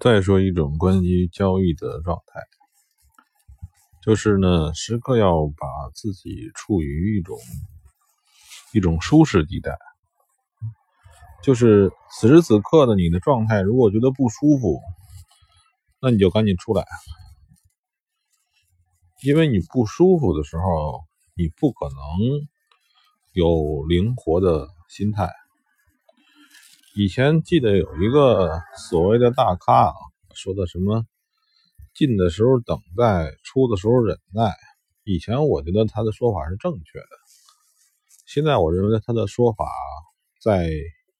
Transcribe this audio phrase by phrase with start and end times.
[0.00, 2.40] 再说一种关于交易的状态，
[4.00, 7.36] 就是呢，时刻要把自己处于一种
[8.72, 9.76] 一种舒适地带。
[11.42, 14.80] 就是此时此刻的你的状态，如果觉得不舒服，
[16.00, 16.86] 那你就赶紧出来，
[19.24, 21.02] 因为你不舒服的时候，
[21.34, 21.96] 你不可能
[23.32, 25.28] 有灵活的心态。
[27.00, 28.60] 以前记得有一个
[28.90, 29.94] 所谓的大咖啊，
[30.34, 31.06] 说的什么
[31.94, 34.52] 进的时候等待，出的时候忍耐。
[35.04, 37.06] 以前我觉得他的说法是正确的，
[38.26, 39.64] 现在我认为他的说法
[40.42, 40.68] 在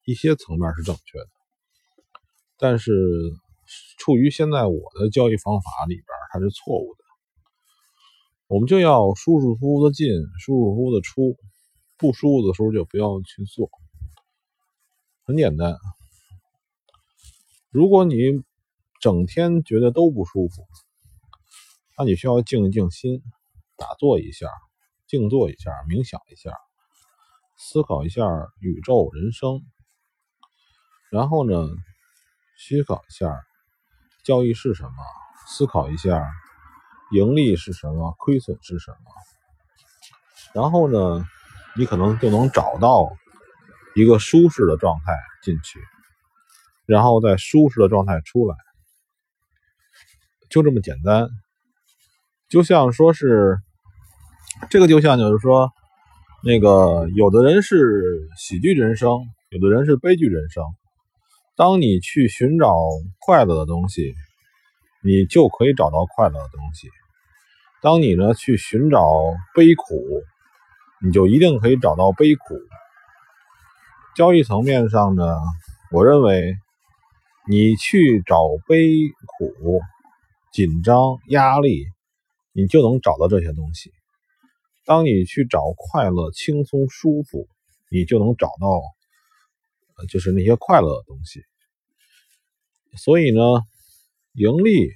[0.03, 1.29] 一些层面是正确的，
[2.57, 2.91] 但是
[3.99, 7.03] 处于现在我的交易方法里边，它是错误的。
[8.47, 10.09] 我们就要舒舒服服的进，
[10.39, 11.37] 舒舒服服的出，
[11.97, 13.69] 不舒服的时候就不要去做。
[15.29, 15.77] 很简单，
[17.69, 18.15] 如果你
[18.99, 20.67] 整天觉得都不舒服，
[21.95, 23.21] 那你需要静一静心，
[23.77, 24.49] 打坐一下，
[25.05, 26.51] 静坐一下，冥想一下，
[27.59, 28.25] 思考一下
[28.59, 29.61] 宇宙人生，
[31.11, 31.55] 然后呢，
[32.57, 33.39] 思考一下
[34.23, 34.95] 交易是什么，
[35.45, 36.25] 思考一下
[37.11, 39.11] 盈利是什么，亏损是什么，
[40.55, 41.23] 然后呢，
[41.77, 43.15] 你可能就能找到。
[43.95, 45.79] 一个舒适的状态进去，
[46.85, 48.55] 然后在舒适的状态出来，
[50.49, 51.27] 就这么简单。
[52.47, 53.57] 就像说是
[54.69, 55.71] 这个，就像就是说，
[56.43, 59.09] 那个有的人是喜剧人生，
[59.49, 60.63] 有的人是悲剧人生。
[61.55, 62.73] 当你去寻找
[63.19, 64.13] 快乐的东西，
[65.03, 66.87] 你就可以找到快乐的东西；
[67.81, 69.03] 当你呢去寻找
[69.53, 70.23] 悲苦，
[71.03, 72.55] 你就一定可以找到悲苦。
[74.15, 75.23] 交易层面上呢，
[75.91, 76.55] 我认为
[77.47, 78.37] 你去找
[78.67, 78.89] 悲
[79.37, 79.79] 苦、
[80.51, 81.85] 紧张、压力，
[82.51, 83.91] 你就能找到这些东西；
[84.85, 87.47] 当你去找快乐、轻松、舒服，
[87.89, 88.81] 你就能找到，
[90.09, 91.41] 就是那些快乐的东西。
[92.97, 93.41] 所以呢，
[94.33, 94.89] 盈利，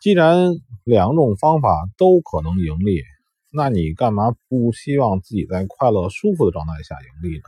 [0.00, 0.50] 既然
[0.82, 3.02] 两种方法都可能盈利，
[3.50, 7.44] 那你干嘛不希望自己在快乐、舒服的状态下盈利呢？